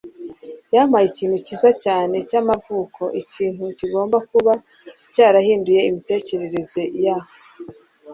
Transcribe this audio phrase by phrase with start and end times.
[0.75, 3.01] Yampaye ikintu cyiza cyane cyamavuko.
[3.21, 4.53] Ikintu kigomba kuba
[5.13, 7.17] cyarahinduye imitekerereze ya